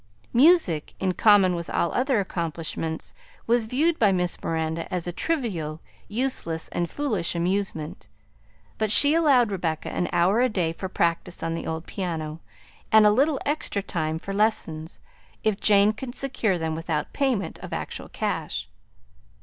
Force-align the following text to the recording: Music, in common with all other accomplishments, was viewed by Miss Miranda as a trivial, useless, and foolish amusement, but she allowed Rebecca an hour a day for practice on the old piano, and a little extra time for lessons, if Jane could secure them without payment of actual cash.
Music, 0.33 0.95
in 0.99 1.11
common 1.13 1.53
with 1.53 1.69
all 1.69 1.91
other 1.93 2.19
accomplishments, 2.19 3.13
was 3.45 3.67
viewed 3.67 3.99
by 3.99 4.11
Miss 4.11 4.41
Miranda 4.41 4.91
as 4.91 5.05
a 5.05 5.11
trivial, 5.11 5.79
useless, 6.07 6.69
and 6.69 6.89
foolish 6.89 7.35
amusement, 7.35 8.07
but 8.79 8.91
she 8.91 9.13
allowed 9.13 9.51
Rebecca 9.51 9.91
an 9.93 10.09
hour 10.11 10.41
a 10.41 10.49
day 10.49 10.73
for 10.73 10.89
practice 10.89 11.43
on 11.43 11.53
the 11.53 11.67
old 11.67 11.85
piano, 11.85 12.39
and 12.91 13.05
a 13.05 13.11
little 13.11 13.39
extra 13.45 13.83
time 13.83 14.17
for 14.17 14.33
lessons, 14.33 14.99
if 15.43 15.59
Jane 15.61 15.93
could 15.93 16.15
secure 16.15 16.57
them 16.57 16.73
without 16.73 17.13
payment 17.13 17.59
of 17.59 17.71
actual 17.71 18.09
cash. 18.09 18.67